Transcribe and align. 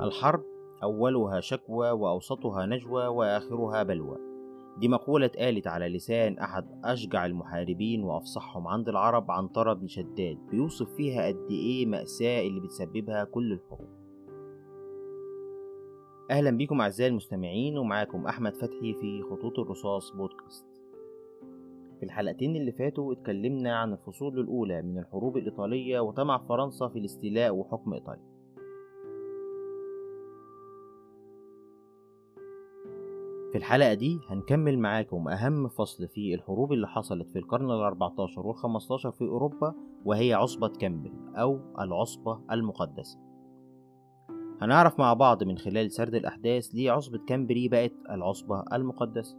الحرب 0.00 0.44
أولها 0.82 1.40
شكوى 1.40 1.90
وأوسطها 1.90 2.66
نجوى 2.66 3.06
وآخرها 3.06 3.82
بلوى. 3.82 4.16
دي 4.78 4.88
مقولة 4.88 5.26
اتقالت 5.26 5.66
على 5.66 5.88
لسان 5.88 6.38
أحد 6.38 6.80
أشجع 6.84 7.26
المحاربين 7.26 8.04
وأفصحهم 8.04 8.66
عند 8.68 8.88
العرب 8.88 9.30
عنترة 9.30 9.72
بن 9.72 9.86
شداد 9.86 10.38
بيوصف 10.50 10.94
فيها 10.94 11.26
قد 11.26 11.46
إيه 11.50 11.86
مأساة 11.86 12.40
اللي 12.40 12.60
بتسببها 12.60 13.24
كل 13.24 13.52
الحروب. 13.52 13.88
أهلا 16.30 16.50
بيكم 16.50 16.80
أعزائي 16.80 17.10
المستمعين 17.10 17.78
ومعاكم 17.78 18.26
أحمد 18.26 18.54
فتحي 18.54 18.94
في 18.94 19.22
خطوط 19.22 19.58
الرصاص 19.58 20.10
بودكاست. 20.10 20.66
في 21.98 22.02
الحلقتين 22.02 22.56
اللي 22.56 22.72
فاتوا 22.72 23.12
اتكلمنا 23.12 23.76
عن 23.76 23.92
الفصول 23.92 24.40
الأولى 24.40 24.82
من 24.82 24.98
الحروب 24.98 25.36
الإيطالية 25.36 26.00
وطمع 26.00 26.38
فرنسا 26.38 26.88
في 26.88 26.98
الاستيلاء 26.98 27.54
وحكم 27.54 27.92
إيطاليا. 27.94 28.35
في 33.56 33.60
الحلقة 33.60 33.94
دي 33.94 34.20
هنكمل 34.28 34.78
معاكم 34.78 35.28
أهم 35.28 35.68
فصل 35.68 36.08
في 36.08 36.34
الحروب 36.34 36.72
اللي 36.72 36.88
حصلت 36.88 37.30
في 37.30 37.38
القرن 37.38 37.68
ال14 37.68 38.38
وال15 38.38 39.08
في 39.10 39.24
أوروبا 39.24 39.74
وهي 40.04 40.34
عصبة 40.34 40.68
كامبري 40.68 41.12
أو 41.36 41.60
العصبة 41.80 42.40
المقدسة. 42.52 43.18
هنعرف 44.62 44.98
مع 44.98 45.14
بعض 45.14 45.44
من 45.44 45.58
خلال 45.58 45.90
سرد 45.90 46.14
الأحداث 46.14 46.66
ليه 46.74 46.90
عصبة 46.90 47.18
كامبري 47.18 47.68
بقت 47.68 47.92
العصبة 48.10 48.64
المقدسة. 48.72 49.38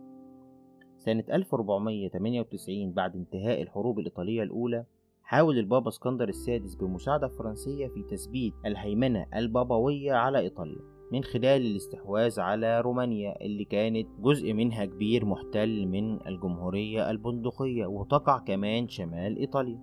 سنة 0.97 1.23
1498 1.33 2.93
بعد 2.93 3.15
انتهاء 3.15 3.61
الحروب 3.61 3.99
الإيطالية 3.99 4.43
الأولى 4.43 4.85
حاول 5.23 5.57
البابا 5.57 5.87
اسكندر 5.87 6.29
السادس 6.29 6.75
بمساعدة 6.75 7.27
فرنسية 7.27 7.87
في 7.87 8.03
تثبيت 8.03 8.53
الهيمنة 8.65 9.25
البابوية 9.35 10.13
على 10.13 10.39
إيطاليا. 10.39 10.96
من 11.11 11.23
خلال 11.23 11.61
الاستحواذ 11.65 12.39
على 12.39 12.81
رومانيا 12.81 13.45
اللي 13.45 13.65
كانت 13.65 14.07
جزء 14.19 14.53
منها 14.53 14.85
كبير 14.85 15.25
محتل 15.25 15.85
من 15.85 16.27
الجمهورية 16.27 17.09
البندقية 17.09 17.85
وتقع 17.85 18.37
كمان 18.37 18.87
شمال 18.87 19.37
إيطاليا. 19.37 19.79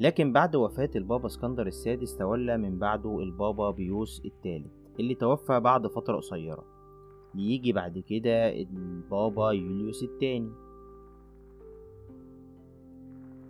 لكن 0.00 0.32
بعد 0.32 0.56
وفاة 0.56 0.90
البابا 0.96 1.26
اسكندر 1.26 1.66
السادس 1.66 2.16
تولى 2.16 2.56
من 2.56 2.78
بعده 2.78 3.20
البابا 3.20 3.70
بيوس 3.70 4.22
الثالث 4.24 4.72
اللي 5.00 5.14
توفى 5.14 5.60
بعد 5.60 5.86
فترة 5.86 6.16
قصيرة. 6.16 6.64
يجي 7.34 7.72
بعد 7.72 7.98
كده 7.98 8.52
البابا 8.52 9.50
يوليوس 9.50 10.02
الثاني. 10.02 10.50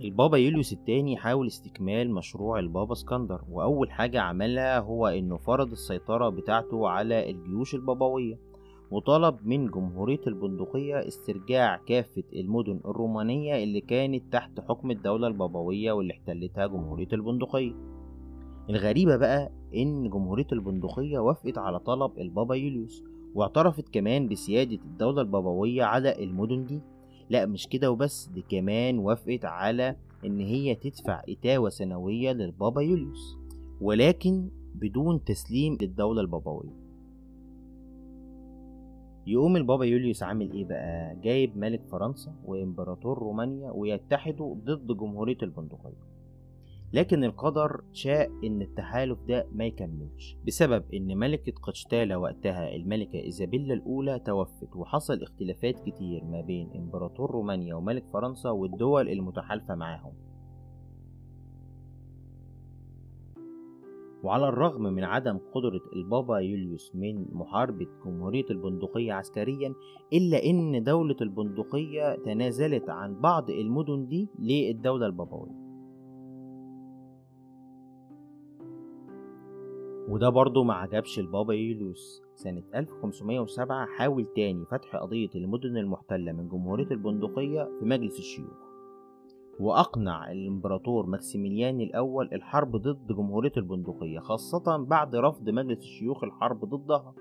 البابا 0.04 0.36
يوليوس 0.38 0.72
الثاني 0.72 1.16
حاول 1.16 1.46
استكمال 1.46 2.10
مشروع 2.14 2.58
البابا 2.58 2.92
اسكندر 2.92 3.41
وأول 3.50 3.91
حاجة 3.91 4.20
عملها 4.20 4.80
هو 4.80 5.06
إنه 5.06 5.36
فرض 5.36 5.70
السيطرة 5.70 6.28
بتاعته 6.28 6.88
على 6.88 7.30
الجيوش 7.30 7.74
البابوية 7.74 8.38
وطلب 8.91 9.36
من 9.44 9.66
جمهورية 9.66 10.20
البندقية 10.26 11.08
استرجاع 11.08 11.76
كافة 11.86 12.22
المدن 12.32 12.80
الرومانية 12.84 13.64
اللي 13.64 13.80
كانت 13.80 14.32
تحت 14.32 14.60
حكم 14.60 14.91
الدولة 14.91 15.26
البابوية 15.26 15.92
واللي 15.92 16.12
احتلتها 16.12 16.66
جمهورية 16.66 17.08
البندقية. 17.12 17.72
الغريبة 18.70 19.16
بقى 19.16 19.52
إن 19.74 20.10
جمهورية 20.10 20.46
البندقية 20.52 21.19
وافقت 21.19 21.58
على 21.58 21.78
طلب 21.78 22.19
البابا 22.19 22.54
يوليوس 22.54 23.04
واعترفت 23.34 23.88
كمان 23.88 24.28
بسيادة 24.28 24.74
الدولة 24.84 25.20
البابوية 25.22 25.82
على 25.84 26.24
المدن 26.24 26.64
دي. 26.64 26.80
لا 27.30 27.46
مش 27.46 27.66
كده 27.68 27.90
وبس 27.90 28.26
دي 28.34 28.42
كمان 28.50 28.98
وافقت 28.98 29.44
على 29.44 29.96
إن 30.24 30.40
هي 30.40 30.74
تدفع 30.74 31.22
إتاوة 31.28 31.68
سنوية 31.70 32.32
للبابا 32.32 32.80
يوليوس 32.82 33.36
ولكن 33.80 34.48
بدون 34.74 35.24
تسليم 35.24 35.78
للدولة 35.80 36.20
البابوية. 36.20 36.88
يقوم 39.26 39.56
البابا 39.56 39.84
يوليوس 39.84 40.22
عامل 40.22 40.53
إيه 40.53 40.64
بقى؟ 40.64 41.16
جايب 41.22 41.56
ملك 41.56 41.82
فرنسا 41.91 42.34
وإمبراطور 42.44 43.19
رومانيا 43.19 43.70
ويتحدوا 43.70 44.54
ضد 44.54 44.97
جمهورية 44.97 45.36
البندقية. 45.42 46.17
لكن 46.93 47.25
القدر 47.25 47.84
شاء 47.93 48.31
إن 48.44 48.62
التحالف 48.62 49.19
ده 49.28 49.47
ما 49.53 49.65
يكملش 49.65 50.37
بسبب 50.47 50.84
إن 50.94 51.19
ملكة 51.19 51.53
قشتالة 51.62 52.19
وقتها 52.19 52.76
الملكة 52.76 53.19
إيزابيلا 53.19 53.75
الأولى 53.75 54.19
توفت 54.19 54.76
وحصل 54.76 55.22
اختلافات 55.22 55.81
كتير 55.81 56.25
ما 56.25 56.41
بين 56.41 56.71
إمبراطور 56.77 57.31
رومانيا 57.31 57.75
وملك 57.75 58.04
فرنسا 58.12 58.50
والدول 58.50 59.09
المتحالفة 59.09 59.75
معاهم. 59.75 60.12
وعلى 64.22 64.48
الرغم 64.48 64.82
من 64.82 65.04
عدم 65.04 65.38
قدرة 65.54 65.81
البابا 65.97 66.38
يوليوس 66.38 66.93
من 66.94 67.27
محاربة 67.32 67.87
جمهورية 68.04 68.44
البندقية 68.50 69.12
عسكريا 69.12 69.75
إلا 70.12 70.44
إن 70.44 70.82
دولة 70.84 71.16
البندقية 71.21 72.16
تنازلت 72.25 72.91
عن 72.91 73.21
بعض 73.21 73.50
المدن 73.50 74.06
دي 74.06 74.28
للدولة 74.38 75.06
البابوية. 75.06 75.67
وده 80.08 80.28
برضه 80.28 80.64
ما 80.64 80.74
عجبش 80.74 81.19
البابا 81.19 81.54
يوليوس 81.54 82.22
سنة 82.34 82.62
1507 82.74 83.86
حاول 83.86 84.26
تاني 84.36 84.64
فتح 84.64 84.96
قضية 84.96 85.28
المدن 85.34 85.76
المحتلة 85.76 86.32
من 86.32 86.48
جمهورية 86.48 86.91
البندقية 86.91 87.64
في 87.78 87.84
مجلس 87.84 88.18
الشيوخ. 88.18 88.68
وأقنع 89.60 90.32
الإمبراطور 90.32 91.06
ماكسيميليان 91.06 91.80
الأول 91.80 92.28
الحرب 92.32 92.76
ضد 92.76 93.06
جمهورية 93.06 93.52
البندقية 93.56 94.18
خاصة 94.18 94.76
بعد 94.84 95.16
رفض 95.16 95.50
مجلس 95.50 95.78
الشيوخ 95.78 96.24
الحرب 96.24 96.64
ضدها. 96.64 97.14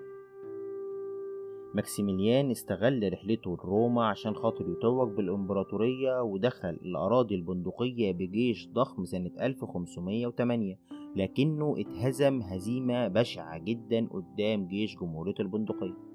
ماكسيميليان 1.73 2.51
استغل 2.51 3.13
رحلته 3.13 3.57
لروما 3.63 4.05
عشان 4.07 4.35
خاطر 4.35 4.69
يتوج 4.69 5.09
بالإمبراطورية 5.17 6.21
ودخل 6.21 6.69
الأراضي 6.69 7.35
البندقية 7.35 8.13
بجيش 8.13 8.69
ضخم 8.73 9.05
سنة 9.05 9.31
1508 9.41 10.77
لكنه 11.16 11.75
اتهزم 11.78 12.41
هزيمة 12.41 13.07
بشعة 13.07 13.57
جدا 13.57 14.07
قدام 14.07 14.68
جيش 14.68 14.95
جمهورية 14.95 15.35
البندقية. 15.40 16.07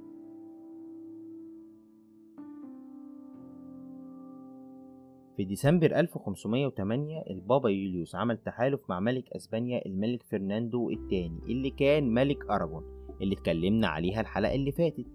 في 5.37 5.45
ديسمبر 5.45 5.87
1508 6.01 7.23
البابا 7.31 7.69
يوليوس 7.69 8.15
عمل 8.15 8.37
تحالف 8.39 8.81
مع 8.89 9.01
ملك 9.01 9.25
أسبانيا 9.37 9.87
الملك 9.87 10.23
فرناندو 10.23 10.91
الثاني 10.91 11.39
اللي 11.49 11.71
كان 11.71 12.15
ملك 12.15 12.51
اراجون 12.51 12.85
اللي 13.21 13.35
اتكلمنا 13.35 13.87
عليها 13.89 14.21
الحلقة 14.21 14.55
اللي 14.55 14.73
فاتت. 14.73 15.07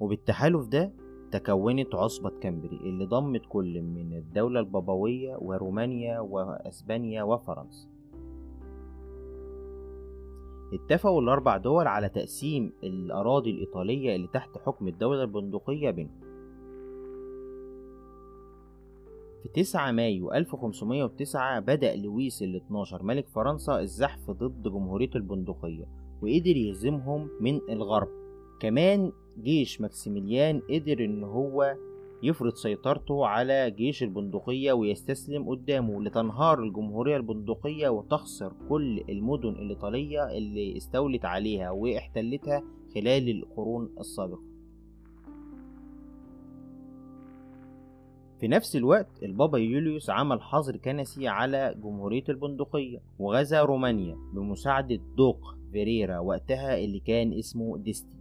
وبالتحالف 0.00 0.66
ده 0.68 0.92
تكونت 1.32 1.94
عصبة 1.94 2.30
كامبري 2.40 2.76
اللي 2.76 3.04
ضمت 3.04 3.42
كل 3.48 3.82
من 3.82 4.12
الدولة 4.12 4.60
البابوية 4.60 5.36
ورومانيا 5.36 6.20
وأسبانيا 6.20 7.22
وفرنسا. 7.22 7.88
اتفقوا 10.72 11.20
الأربع 11.20 11.56
دول 11.56 11.86
على 11.86 12.08
تقسيم 12.08 12.72
الأراضي 12.84 13.50
الإيطالية 13.50 14.16
اللي 14.16 14.28
تحت 14.32 14.58
حكم 14.58 14.88
الدولة 14.88 15.22
البندقية 15.22 15.90
بينهم. 15.90 16.20
في 19.42 19.48
9 19.54 19.92
مايو 19.92 20.32
1509 20.32 21.60
بدأ 21.60 21.96
لويس 21.96 22.42
ال 22.42 22.56
12 22.56 23.02
ملك 23.02 23.28
فرنسا 23.28 23.80
الزحف 23.80 24.30
ضد 24.30 24.62
جمهورية 24.62 25.10
البندقية 25.14 25.84
وقدر 26.22 26.56
يهزمهم 26.56 27.28
من 27.40 27.60
الغرب. 27.70 28.08
كمان 28.60 29.12
جيش 29.42 29.80
ماكسيميليان 29.80 30.60
قدر 30.70 31.04
إن 31.04 31.24
هو 31.24 31.76
يفرض 32.22 32.54
سيطرته 32.54 33.26
على 33.26 33.70
جيش 33.70 34.02
البندقية 34.02 34.72
ويستسلم 34.72 35.48
قدامه 35.48 36.02
لتنهار 36.02 36.62
الجمهورية 36.62 37.16
البندقية 37.16 37.88
وتخسر 37.88 38.52
كل 38.68 39.04
المدن 39.08 39.48
الإيطالية 39.48 40.30
اللي 40.36 40.76
استولت 40.76 41.24
عليها 41.24 41.70
واحتلتها 41.70 42.62
خلال 42.94 43.30
القرون 43.30 43.90
السابقة. 44.00 44.42
في 48.40 48.48
نفس 48.48 48.76
الوقت 48.76 49.22
البابا 49.22 49.58
يوليوس 49.58 50.10
عمل 50.10 50.42
حظر 50.42 50.76
كنسي 50.76 51.28
على 51.28 51.74
جمهورية 51.82 52.24
البندقية 52.28 52.98
وغزا 53.18 53.62
رومانيا 53.62 54.16
بمساعدة 54.34 55.00
دوق 55.16 55.56
فيريرا 55.72 56.18
وقتها 56.18 56.78
اللي 56.78 57.00
كان 57.00 57.32
اسمه 57.32 57.78
ديستي. 57.78 58.16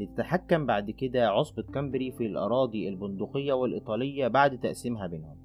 لتتحكم 0.00 0.66
بعد 0.66 0.90
كده 0.90 1.28
عصبة 1.28 1.62
كامبري 1.62 2.12
في 2.12 2.26
الأراضي 2.26 2.88
البندقية 2.88 3.52
والإيطالية 3.52 4.28
بعد 4.28 4.60
تقسيمها 4.60 5.06
بينهم. 5.06 5.36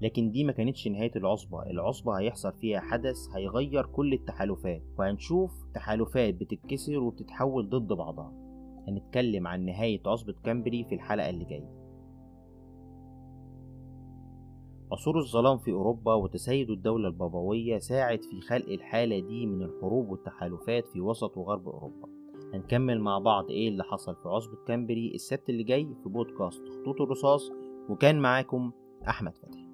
لكن 0.00 0.30
دي 0.30 0.44
ما 0.44 0.52
كانتش 0.52 0.88
نهاية 0.88 1.12
العصبة. 1.16 1.62
العصبة 1.62 2.18
هيحصل 2.18 2.52
فيها 2.52 2.80
حدث 2.80 3.16
هيغير 3.34 3.86
كل 3.86 4.12
التحالفات. 4.12 4.82
وهنشوف 4.98 5.50
تحالفات 5.74 6.34
بتتكسر 6.34 6.98
وبتتحول 6.98 7.68
ضد 7.68 7.92
بعضها. 7.92 8.32
هنتكلم 8.88 9.46
عن 9.46 9.64
نهاية 9.64 10.00
عصبة 10.06 10.34
كامبري 10.44 10.84
في 10.84 10.94
الحلقة 10.94 11.30
اللي 11.30 11.44
جاية. 11.44 11.80
عصور 14.92 15.18
الظلام 15.18 15.58
في 15.58 15.72
أوروبا 15.72 16.14
وتسيد 16.14 16.70
الدولة 16.70 17.08
البابوية 17.08 17.78
ساعد 17.78 18.22
في 18.22 18.40
خلق 18.40 18.68
الحالة 18.68 19.18
دي 19.18 19.46
من 19.46 19.62
الحروب 19.62 20.08
والتحالفات 20.08 20.88
في 20.88 21.00
وسط 21.00 21.36
وغرب 21.36 21.68
أوروبا. 21.68 22.19
هنكمل 22.54 23.00
مع 23.00 23.18
بعض 23.18 23.50
إيه 23.50 23.68
اللي 23.68 23.84
حصل 23.84 24.16
في 24.16 24.28
عصبة 24.28 24.56
كامبري 24.66 25.14
السبت 25.14 25.48
اللي 25.50 25.62
جاي 25.62 25.84
في 26.02 26.08
بودكاست 26.08 26.62
خطوط 26.68 27.00
الرصاص 27.00 27.50
وكان 27.88 28.20
معاكم 28.20 28.72
أحمد 29.08 29.36
فتحي. 29.38 29.69